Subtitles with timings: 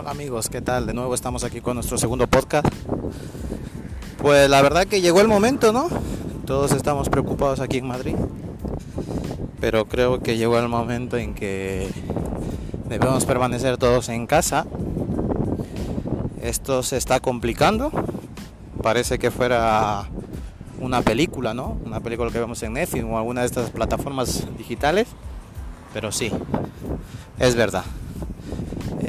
[0.00, 0.86] Hola amigos, ¿qué tal?
[0.86, 2.68] De nuevo estamos aquí con nuestro segundo podcast.
[4.18, 5.88] Pues la verdad que llegó el momento, ¿no?
[6.46, 8.14] Todos estamos preocupados aquí en Madrid.
[9.60, 11.90] Pero creo que llegó el momento en que
[12.88, 14.66] debemos permanecer todos en casa.
[16.40, 17.90] Esto se está complicando.
[18.80, 20.08] Parece que fuera
[20.78, 21.76] una película, ¿no?
[21.84, 25.08] Una película que vemos en Netflix o alguna de estas plataformas digitales.
[25.92, 26.30] Pero sí,
[27.40, 27.82] es verdad.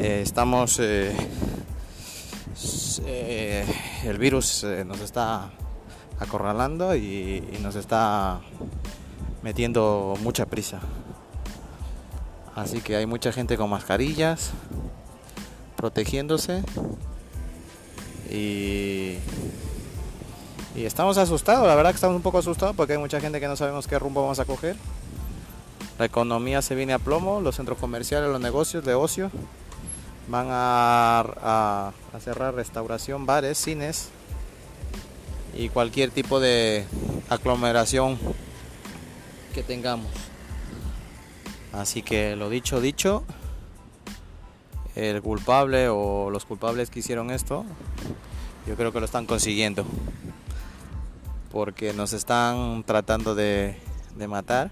[0.02, 0.80] Eh, estamos...
[0.80, 1.14] Eh,
[3.06, 3.66] eh,
[4.06, 5.52] el virus nos está
[6.20, 8.40] acorralando y, nos está
[9.44, 10.80] metiendo mucha prisa.
[12.56, 14.52] Así que hay mucha gente con mascarillas,
[15.76, 16.64] protegiéndose
[18.30, 19.18] y,
[20.76, 23.50] y estamos asustados, la verdad que estamos un poco asustados porque hay mucha gente que
[23.50, 24.78] no sabemos qué rumbo vamos a coger.
[25.98, 29.30] La economía se viene a plomo, los centros comerciales, los negocios de ocio
[30.30, 34.10] van a, cerrar restauración, bares, cines
[35.56, 36.86] y cualquier tipo de
[37.30, 38.18] aglomeración
[39.54, 40.12] que tengamos.
[41.74, 43.24] Así que lo dicho, dicho,
[44.96, 47.66] el culpable o los culpables que hicieron esto,
[48.68, 49.86] yo creo que lo están consiguiendo.
[51.52, 53.76] Porque nos están tratando de,
[54.28, 54.72] matar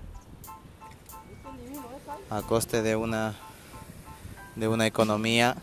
[2.30, 3.36] a coste de una
[4.58, 5.56] de una economía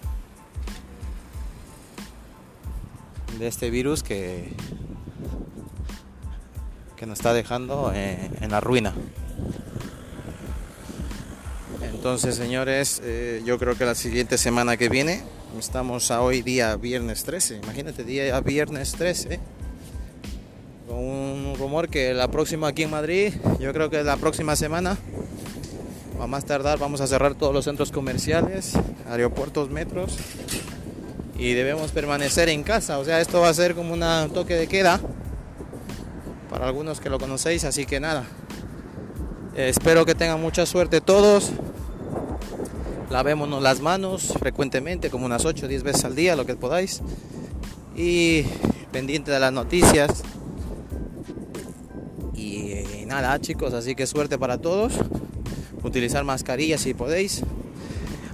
[3.39, 4.53] de este virus que,
[6.97, 8.95] que nos está dejando eh, en la ruina.
[11.83, 15.23] Entonces, señores, eh, yo creo que la siguiente semana que viene,
[15.59, 19.41] estamos a hoy día viernes 13, imagínate, día viernes 13,
[20.87, 24.99] con un rumor que la próxima aquí en Madrid, yo creo que la próxima semana
[26.21, 28.73] a más tardar vamos a cerrar todos los centros comerciales,
[29.09, 30.17] aeropuertos, metros
[31.39, 32.99] y debemos permanecer en casa.
[32.99, 35.01] O sea, esto va a ser como un toque de queda
[36.51, 38.25] para algunos que lo conocéis, así que nada.
[39.57, 41.51] espero que tengan mucha suerte todos.
[43.11, 47.03] Lavémonos las manos frecuentemente, como unas 8 o 10 veces al día, lo que podáis.
[47.97, 48.43] Y
[48.93, 50.23] pendiente de las noticias.
[52.35, 54.95] Y nada, chicos, así que suerte para todos
[55.85, 57.43] utilizar mascarillas si podéis.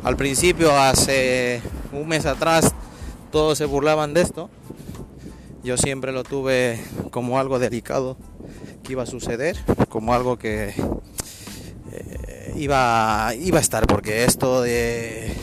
[0.02, 1.60] Al principio, hace
[1.92, 2.72] un mes atrás,
[3.30, 4.48] todos se burlaban de esto.
[5.62, 6.80] Yo siempre lo tuve
[7.10, 8.16] como algo delicado
[8.82, 9.58] que iba a suceder,
[9.90, 10.74] como algo que
[11.92, 15.34] eh, iba, iba a estar, porque esto de,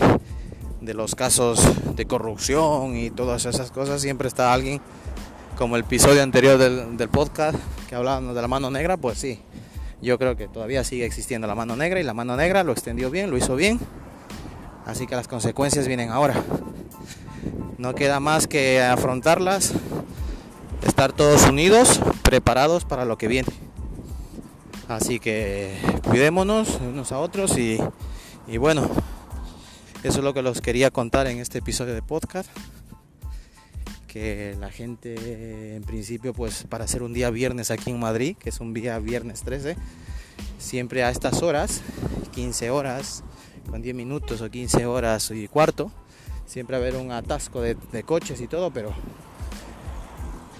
[0.81, 1.61] de los casos
[1.95, 4.81] de corrupción y todas esas cosas, siempre está alguien,
[5.55, 7.57] como el episodio anterior del, del podcast
[7.87, 9.39] que hablábamos de la mano negra, pues sí,
[10.01, 13.09] yo creo que todavía sigue existiendo la mano negra y la mano negra lo extendió
[13.09, 13.79] bien, lo hizo bien.
[14.85, 16.35] Así que las consecuencias vienen ahora.
[17.77, 19.73] No queda más que afrontarlas,
[20.85, 23.49] estar todos unidos, preparados para lo que viene.
[24.87, 27.77] Así que cuidémonos unos a otros y,
[28.47, 28.89] y bueno,
[30.03, 32.49] eso es lo que los quería contar en este episodio de podcast
[34.59, 38.59] la gente en principio pues para hacer un día viernes aquí en Madrid, que es
[38.59, 39.75] un día viernes 13,
[40.57, 41.81] siempre a estas horas,
[42.33, 43.23] 15 horas,
[43.69, 45.91] con 10 minutos o 15 horas y cuarto,
[46.45, 48.93] siempre a haber un atasco de, coches y todo, pero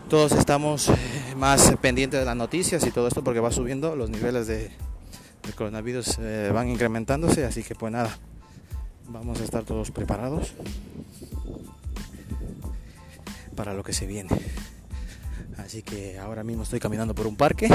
[0.10, 0.92] todos estamos
[1.38, 4.72] más pendientes de las noticias y todo esto porque va subiendo, los niveles de,
[5.56, 8.18] coronavirus eh, van incrementándose, así que pues nada,
[9.08, 10.54] vamos a estar todos preparados
[13.58, 14.30] para lo que se viene.
[15.58, 17.68] Así que ahora mismo estoy caminando por un parque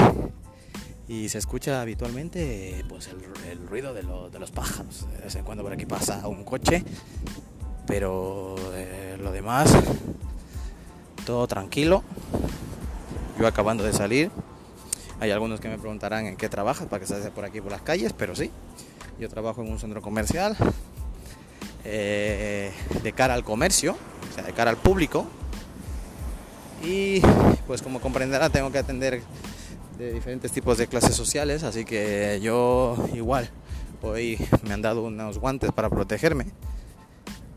[1.07, 5.05] y se escucha habitualmente pues el, ruido de, los pájaros.
[5.11, 6.83] De vez en cuando por aquí pasa un coche,
[7.85, 9.75] pero eh, lo demás
[11.25, 12.03] todo tranquilo.
[13.39, 14.31] Yo acabando de salir.
[15.19, 17.81] Hay algunos que me preguntarán en qué trabajas para que se por aquí por las
[17.81, 18.51] calles, pero sí,
[19.19, 20.57] yo trabajo en un centro comercial
[21.85, 22.73] eh,
[23.03, 23.95] de cara al comercio,
[24.29, 25.27] o sea, de cara al público,
[26.83, 27.21] y
[27.65, 29.21] pues como comprenderá tengo que atender
[29.97, 33.49] de diferentes tipos de clases sociales, así que yo igual
[34.01, 36.47] hoy me han dado unos guantes para protegerme,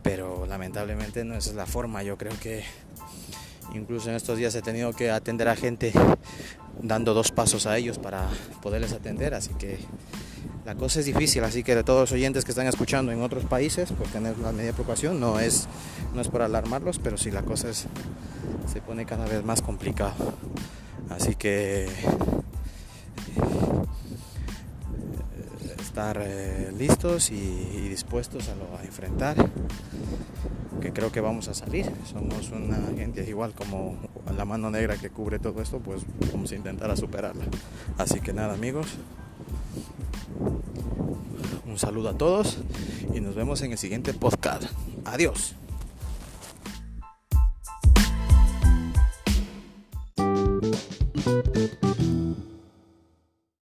[0.03, 2.63] pero lamentablemente no es la forma, yo creo que
[3.75, 5.93] incluso en estos días he tenido que atender a gente
[6.81, 8.29] dando dos pasos a ellos para
[8.63, 9.79] poderles atender, así que
[10.67, 13.45] la cosa es difícil, así que de todos los oyentes que están escuchando en otros
[13.45, 15.69] países, por tener la media preocupación, no es,
[16.13, 17.87] no es para alarmarlos, pero sí la cosa es,
[18.73, 20.17] se pone cada vez más complicada.
[21.09, 21.89] Así que eh,
[25.79, 29.37] estar eh, listos y, dispuestos a, enfrentar,
[30.81, 31.89] que creo que vamos a salir.
[32.11, 33.97] Somos una gente igual como
[34.37, 36.03] la mano negra que cubre todo esto, pues
[36.33, 37.45] vamos a intentar a superarla.
[37.99, 38.89] Así que nada amigos,
[41.67, 42.59] un saludo a todos
[43.15, 44.65] y nos vemos en el siguiente podcast.
[45.05, 45.55] Adiós.